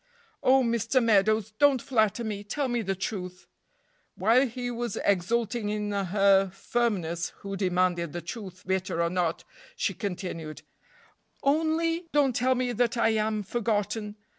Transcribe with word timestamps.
"Oh, 0.41 0.63
Mr. 0.63 0.97
Meadows! 0.99 1.51
don't 1.59 1.79
flatter 1.79 2.23
me; 2.23 2.43
tell 2.43 2.67
me 2.67 2.81
the 2.81 2.95
truth." 2.95 3.45
While 4.15 4.47
he 4.47 4.71
was 4.71 4.97
exulting 5.05 5.69
in 5.69 5.91
her 5.91 6.49
firmness, 6.49 7.29
who 7.41 7.55
demanded 7.55 8.11
the 8.11 8.21
truth, 8.21 8.63
bitter 8.65 8.99
or 8.99 9.11
not, 9.11 9.43
she 9.75 9.93
continued: 9.93 10.63
"Only 11.43 12.07
don't 12.13 12.35
tell 12.35 12.55
me 12.55 12.71
that 12.71 12.97
I 12.97 13.09
am 13.09 13.43
forgotten!" 13.43 14.15